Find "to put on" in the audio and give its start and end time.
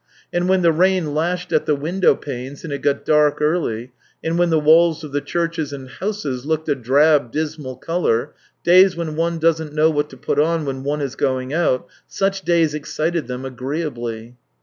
10.09-10.65